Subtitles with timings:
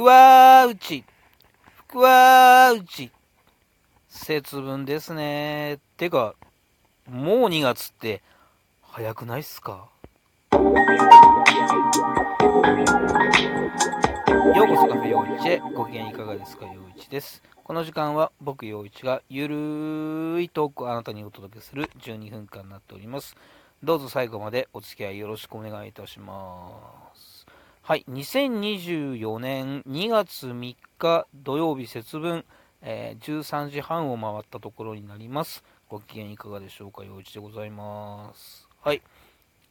[0.00, 1.04] 福は内。
[1.76, 3.10] 福は内。
[4.08, 5.78] 節分ですね。
[5.98, 6.34] てか、
[7.06, 8.22] もう2月って
[8.80, 9.90] 早くないっすか？
[10.52, 10.62] よう
[14.68, 16.64] こそカフェ陽一へご機嫌いかがですか？
[16.64, 17.42] 陽一です。
[17.62, 23.36] この時間は僕陽一がゆるいトークをあなたにお届けする12分間になっております。
[23.82, 26.70] どうぞ最後までお付き合いよろしくお願いいたしま
[27.14, 27.39] す。
[27.90, 32.44] はい、2024年2月3日土曜日節分、
[32.82, 35.64] えー13時半を回ったところになります。
[35.88, 37.02] ご機嫌いかがでしょうか？
[37.02, 38.68] 陽一でございます。
[38.84, 39.02] はい、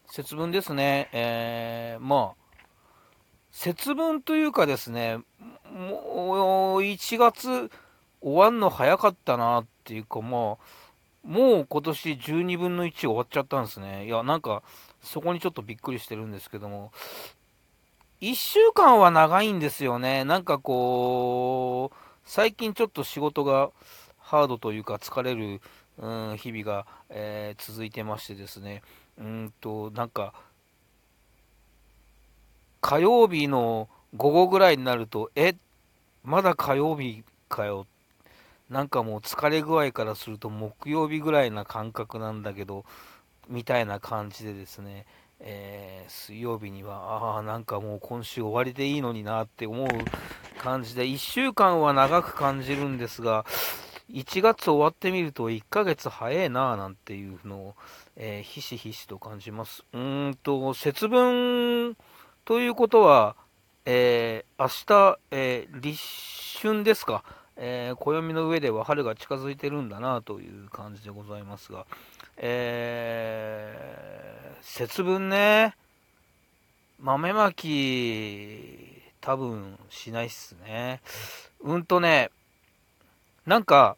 [0.08, 1.08] 節分ですね。
[1.14, 2.64] えー、まあ、
[3.52, 5.20] 節分というかですね、
[5.74, 7.72] もう1月
[8.20, 10.30] 終わんの早かったなっていうか、まあ、
[11.24, 14.08] もう今年12分の1終わっちゃったんですね。
[14.08, 14.62] いや、なんか、
[15.02, 16.92] そこにちょっとびっくりしてるんですけども、
[18.22, 20.26] 1週間は長いんですよね。
[20.26, 23.72] なんかこう、最近ちょっと仕事が
[24.18, 25.62] ハードというか疲れる、
[25.98, 28.82] うん、日々が、えー続いてましてですね、
[29.18, 30.34] うんと、なんか、
[32.82, 35.56] 火曜日の午後ぐらいになると、え、
[36.24, 37.88] まだ火曜日かよ。
[38.70, 42.84] なんかもう疲れ具合からすると木曜日ぐらいな感覚なんだけど、
[43.48, 45.06] みたいな感じでですね、
[45.40, 49.88] えー水曜日には、ああ、なんかもう今週終わりでいいのになって思う
[50.58, 53.46] 感じで、1週間は長く感じるんですが、
[54.12, 57.76] 1月終わってみると1ヶ月早いなぁなんていうのを、
[58.16, 59.84] えーひしひしと感じます。
[59.94, 61.96] うーんと、節分
[62.46, 63.36] ということは、
[63.86, 66.00] えー明日、え立
[66.62, 67.24] 春ですか、
[67.62, 71.86] えー暦の上では春が近づいてるんだなという感じでございますが、
[72.38, 74.20] えー
[74.62, 75.76] 節分ね、
[77.02, 81.02] 豆まき、多分しないっすね。
[81.62, 82.30] うんとね、
[83.46, 83.98] なんか、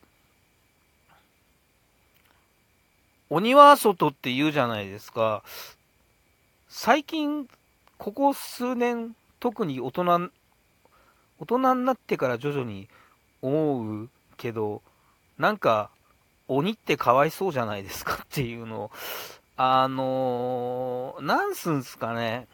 [3.30, 5.44] お庭外って言うじゃないですか。
[6.68, 7.48] 最近、
[7.98, 10.32] ここ数年、特に大人、
[11.40, 12.88] 大人になってから徐々に
[13.42, 14.82] 思うけど、
[15.38, 15.90] なんか、
[16.48, 18.92] 鬼ってかわいそうじゃないですかっていうのを、
[19.58, 22.48] あのー、なんすんすかね。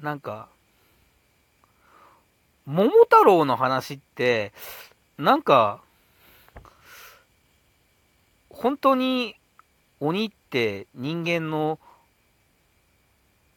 [0.00, 0.48] なんか、
[2.66, 4.52] 桃太郎の話って、
[5.18, 5.80] なんか、
[8.50, 9.34] 本当に
[10.00, 11.78] 鬼って人間の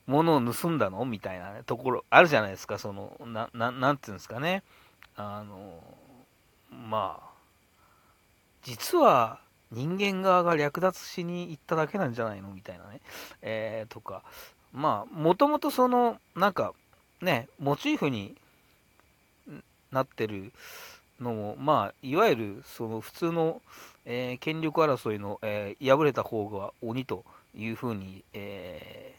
[0.07, 1.05] ものを盗んだの？
[1.05, 4.63] みたいな、ところあるじゃないですか、その、な、ななんていうんですかね。
[5.17, 5.83] あの、
[6.71, 7.29] まあ、
[8.63, 9.39] 実は
[9.71, 13.01] 人間側が略奪しに行っただけなんじゃないのみたいなね。
[13.41, 14.23] えー、とか、
[14.71, 16.73] まあ、もともとその、なんか、
[17.21, 18.37] ね、モチーフに
[19.91, 20.53] なってる
[21.19, 23.61] のも、まあ、いわゆるその普通の、
[24.05, 27.25] えー権力争いの、えー敗れた方が鬼と
[27.55, 29.17] いうふうに、えー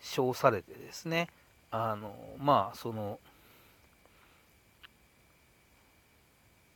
[0.00, 1.28] 称されてですね、
[1.70, 3.18] あのまあ、その、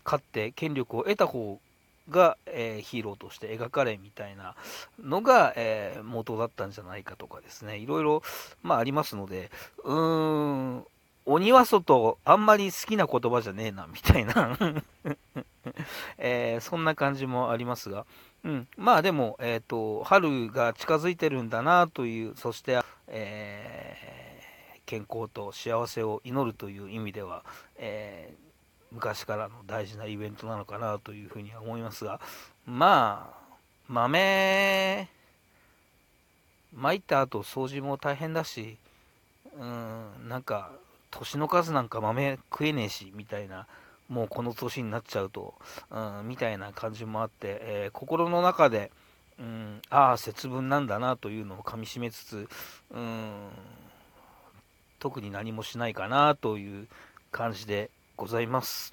[0.04, 1.60] 勝って権力を得た方
[2.08, 4.54] が、えーヒーローとして描かれみたいな
[5.02, 8.22] のが、えー元だったんじゃないかとかですね、いろいろ、
[8.62, 9.50] まあ、ありますので、
[9.84, 10.84] うーん、
[11.24, 14.58] 鬼は外、あんまり好きな言葉じゃねえな、みたいな、
[16.18, 18.06] えーそんな感じもありますが、
[18.44, 24.22] うん、まあでも、えっ、と、春が近づいてるんだなという、そして、えー
[24.84, 27.44] 健康と幸せを祈るという意味では、
[27.76, 28.51] えー
[28.92, 32.20] 昔からの大事なイベントなのかなというふうには思いますが、
[32.66, 33.56] まあ、
[33.88, 35.08] 豆、
[36.74, 38.76] まいた後掃除も大変だし、
[39.58, 40.70] うん、なんか、
[41.10, 43.66] 年の数なんか豆食えねえし、みたいな、
[44.08, 45.54] もうこの年になっちゃうと、
[45.90, 48.90] うん、みたいな感じもあって、えー心の中で、
[49.38, 52.48] うん、ああ、節分なんだなというのをかみしめつつ、
[52.90, 53.48] うん、
[54.98, 56.88] 特に何もしないかなという
[57.30, 58.92] 感じでございます。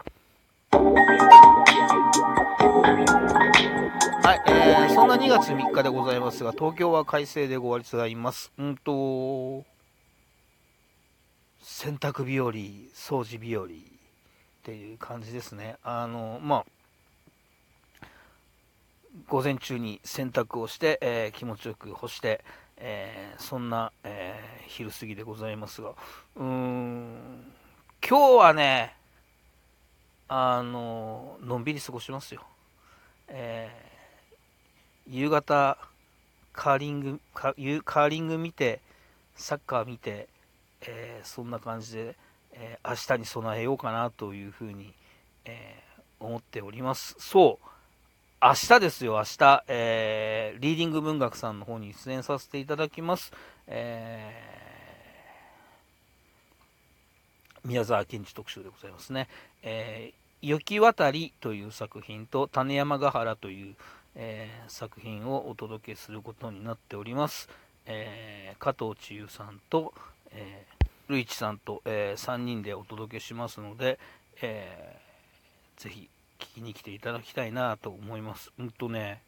[0.71, 0.79] は
[4.35, 8.51] い、えーそんな2月3日でございますが、東京は快晴でございます。
[8.57, 9.63] うんと、
[11.61, 13.67] 洗濯日和、掃除日和っ
[14.63, 15.77] ていう感じですね。
[15.83, 16.65] あの、まあ、
[19.27, 22.43] 午前中に洗濯をして、えー気持ちよく干して、
[22.77, 25.93] えーそんな、えー昼過ぎでございますが、
[26.35, 27.51] うーん、
[28.07, 28.95] 今日はね、
[30.29, 32.43] あの、のんびり過ごしますよ。
[33.27, 33.89] えー
[35.11, 35.79] 夕方、
[36.53, 38.79] カーリング、カーリング見て、
[39.35, 40.27] サッカー見て、
[40.81, 42.15] えーそんな感じで、
[42.53, 44.93] ええー、明日に備えようかなというふうに、
[45.45, 47.15] えー、思っております。
[47.17, 47.65] そう、
[48.41, 53.31] 明日ですよ、明日、えー、リーディング文学さんの方に出演させていただきます。
[53.65, 54.68] えー、
[57.65, 59.27] 宮沢賢治特集でございますね。
[59.63, 63.75] えー、雪渡りという作品と種山ヶ原という、
[64.15, 67.49] えー、作品をお届けすることになっております。
[67.85, 69.93] えー、加藤千優さんと、
[70.31, 73.99] えー、ルイチさんと、えー、3人でお届けしますので、
[74.41, 76.09] えー、ぜひ
[76.39, 78.51] 聞きに来ていただきたいなと思います。
[78.59, 79.21] うんとね、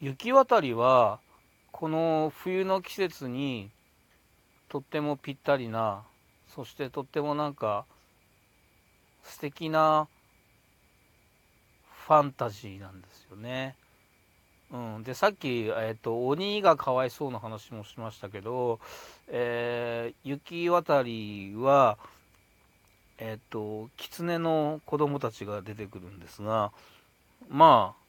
[0.00, 1.18] 雪渡りは、
[1.72, 3.70] この冬の季節に
[4.68, 6.02] とってもぴったりな、
[6.54, 7.84] そしてとってもなんか
[9.24, 10.08] 素敵な
[12.06, 13.76] ファンタジーなんですよね。
[14.70, 18.80] うん、でさっき、えーと、鬼がかわいそうな話もしましたけど、
[19.28, 21.96] えー、雪渡りは、
[23.18, 26.72] えっ、ー、と狐の子供たちが出てくるんですが
[27.48, 28.08] まあ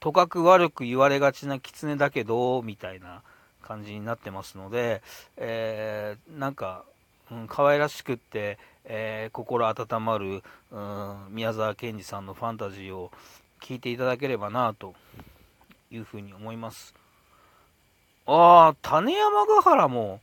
[0.00, 3.22] とかく悪く言われがちな狐だけどみたいな
[3.62, 5.02] 感じになってますので、
[5.36, 6.84] えー、なんか、
[7.30, 13.10] うん、可愛らしくって、えー、心温まる、うん、宮沢賢治さんのファンタジーを
[13.60, 14.94] 聞いていただければなと
[15.90, 16.94] いうふうに思います。
[18.26, 20.20] ああ、種山ヶ原も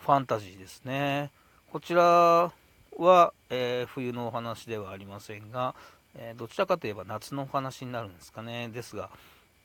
[0.00, 1.30] ファンタジーですね。
[1.72, 2.52] こちら
[2.98, 5.74] は、えー、冬のお話ではありませんが、
[6.14, 8.68] えー、どちらかといえば夏のお話になるんですかね。
[8.68, 9.10] ですが、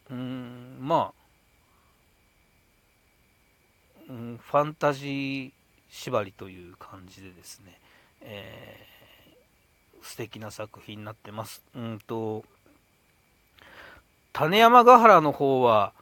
[0.09, 1.26] うーん、まあ、
[4.09, 5.51] うん、ファンタジー
[5.89, 7.79] 縛りという感じでですね、
[8.21, 11.63] えー、素敵な作品になってます。
[11.75, 12.43] うんと、
[14.33, 15.93] 種山ヶ原の方は、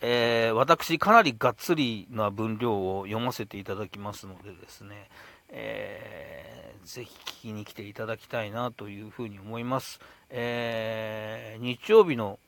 [0.00, 5.08] えー、私、かなりがっつりな分量を読ませていただきますのでですね、
[5.48, 10.00] えー、ぜひ聞きに来ていただきたいなというふうに思います。
[10.30, 12.38] えー、日曜日の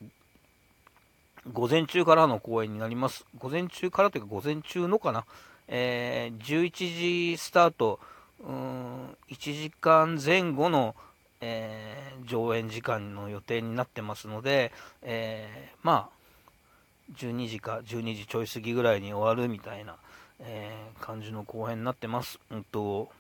[1.53, 3.25] 午前中からの公演になります。
[3.39, 5.25] 午前中からというか午前中のかな。
[5.69, 8.01] えー、11時スタート、
[8.41, 10.97] うん、1時間前後の、
[11.41, 16.21] えー、上演時間の予定になってますので、えー、まあ、
[17.17, 19.97] 12時か12時ちょい過ぎぐらいに終わるみたいな、
[20.41, 22.39] えー、感じの後編になってます。
[22.51, 23.11] うんと、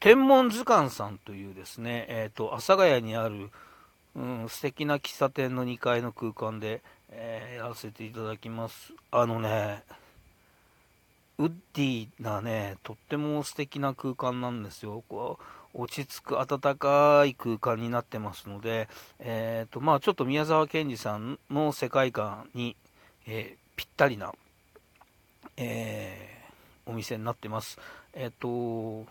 [0.00, 3.50] 天文図鑑さんというですね、えっ、ー、と、阿佐ヶ谷にある、
[4.16, 6.80] うん、素敵な喫茶店の2階の空間で、
[7.10, 8.94] えー、やらせていただきます。
[9.10, 9.82] あのね、
[11.36, 15.04] ウッディなね、とっても素敵な空間なんですよ。
[15.08, 15.38] こ
[15.74, 22.74] う落ち着く暖かい空間になってますので、えーとまあ、ちょっと宮沢賢治さんの世界観に、
[23.26, 24.32] えー、ぴったりな、
[25.58, 27.78] えー、お店になってます。
[28.14, 29.06] えっ、ー、と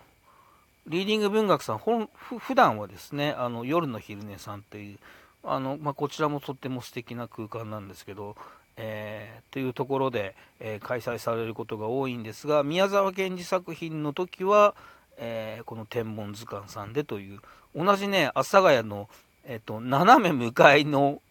[0.88, 4.98] リーディング文学さん、ほ普段はですね、あの夜の昼寝さんという、
[5.44, 8.36] あのまあ、こちらもとっても素敵な空間なんですけど、
[8.78, 14.76] えー、というところで、えー、開催されることが多いんですが宮沢賢治作品の時は、
[15.18, 17.40] えー、この天文図鑑さんでという
[17.76, 19.10] 同じね阿佐ヶ谷の、
[19.46, 21.22] えーと、斜め向かいの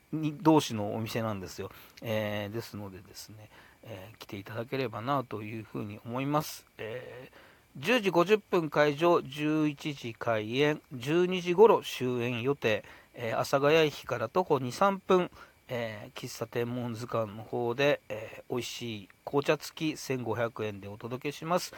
[0.43, 3.49] 同士のお店なんですよ、えですのでですね、
[3.83, 7.33] え来ていただければなというふうに思います、え
[7.79, 15.31] 10時50分会場11時開演12時頃終演予定、え阿佐ヶ谷駅から徒歩23分
[15.69, 21.73] えー、喫茶天文図鑑の方で、えー、美味しい紅茶付き1500円でお届けします。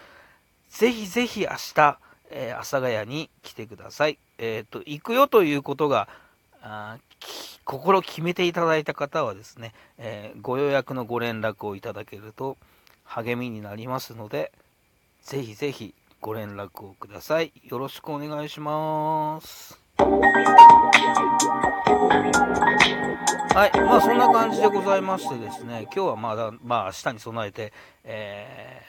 [0.71, 1.99] ぜひぜひ明日、
[2.31, 4.19] えー、阿佐ヶ谷に来てください。
[4.39, 6.09] えっ、ー、と、行くよということが、
[6.63, 6.99] あ
[7.65, 12.57] 心決めていただいた方はですね、えー、ご予約のご連絡をいただけると
[13.05, 14.53] 励みになりますので、
[15.27, 17.53] ぜひぜひご連絡をください。
[17.65, 19.77] よろしくお願いします。
[19.99, 20.07] は
[23.75, 27.73] い、まあそんな感じでございましてですね、今日はまだ、まあ明日に備えて、
[28.05, 28.83] え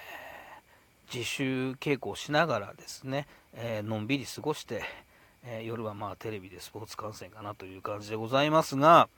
[1.10, 3.25] ー、自主稽古をしながらですね、
[3.56, 4.84] えー、のんびり過ごして、
[5.44, 9.10] えー、夜はまあテレビでスポーツ観戦かなという感じでございますが、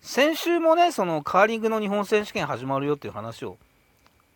[0.00, 3.56] 先週もね、そのカーリングの日本選手権始まるよっていう話を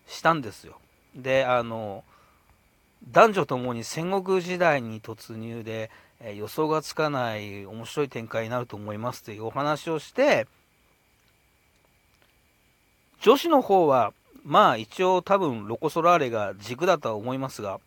[0.06, 0.78] したんですよ。
[1.16, 2.04] で、あの、
[3.10, 10.46] 男女ともに戦国時代に突入で、え予想がつかない面白い展開になると思いますというお話をして
[13.20, 14.12] 女子の方は
[14.44, 17.80] まあ一応多分ロコ・ソラーレが軸だとは思いますが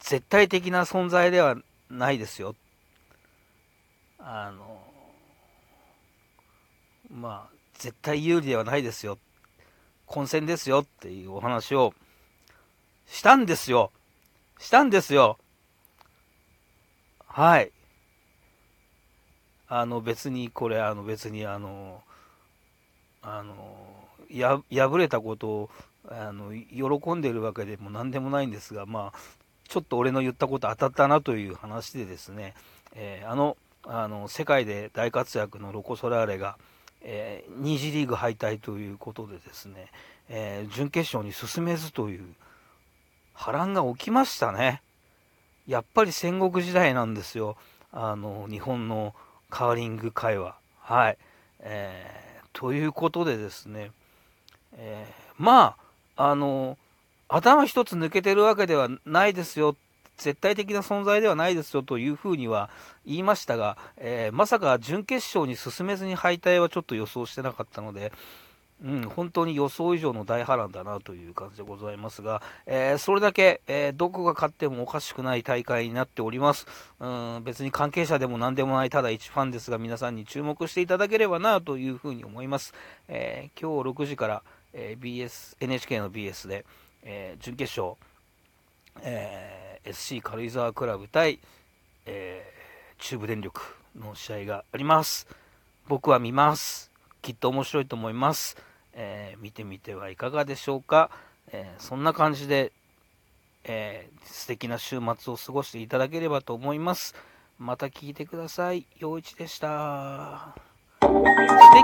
[0.00, 1.56] 絶対的な存在では
[1.88, 2.56] ないですよ
[4.18, 4.80] あの
[7.10, 9.18] まあ絶対有利ではないですよ。
[10.12, 11.94] 混戦ですよっていうお話を
[13.06, 13.90] したんですよ。
[14.58, 15.38] したんですよ。
[17.26, 17.72] はい。
[19.68, 22.02] あの別にこれ、あの別にあの、
[23.22, 23.56] あの、
[24.30, 25.70] や敗れたことを
[26.08, 29.18] あの喜んでるわけでも何でもないんですが、まあ、
[29.68, 32.54] ちょっと俺の言ったこと当たったなという話でですね、
[32.94, 36.58] えー、あのあの世界で大活躍のロコ・ソラーレが、
[37.04, 39.88] えー、2次リーグ敗退ということでですね、
[40.28, 42.24] えー、準決勝に進めずという
[43.34, 44.82] 波乱が起きましたね。
[45.66, 47.56] やっぱり戦国時代なんですよ。
[47.92, 49.14] あの日本の
[49.50, 50.56] カーリング界は。
[50.80, 51.18] はい。
[51.60, 53.92] えー、ということでですね、
[54.74, 55.76] えー、ま
[56.16, 56.76] あ、あの、
[57.28, 59.76] 頭一つ抜けてるわけではないですよ、
[60.22, 62.70] 絶対的な存在ではないですよというふうには
[63.04, 68.12] 言いましたが、えー、まさか準決勝に進めずに敗退はちょっと予想してなかったので、
[68.84, 76.66] うん、本当に予想以上の大波乱だなという感じでございますが、えー、それだけ、えー、どこが勝ってもおかしくない大会になっております。
[76.98, 82.74] うん、別に関係者でも何でもない、ただ一ファンですが、皆さんに注目していただければなというふうに思います。
[83.06, 86.64] えー、今日6時から、え BS、NHK の BS で、
[87.04, 87.96] え準決勝、
[89.02, 91.38] え SC 軽井沢クラブ対、
[92.06, 92.44] え
[92.98, 93.60] 中部電力
[93.98, 95.26] の試合があります。
[95.88, 96.90] 僕は見ます。
[97.20, 98.56] きっと面白いと思います。
[98.94, 101.10] えー、見てみてはいかがでしょうか、
[101.52, 102.72] えー、そんな感じで、
[103.64, 107.14] えー、素敵な週末を過ごしていただければと思います
[107.58, 110.54] また聞いてください陽一でした
[111.00, 111.08] 素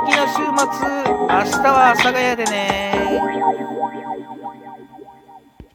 [0.07, 4.38] 敵な週末明日は阿佐ヶ谷でね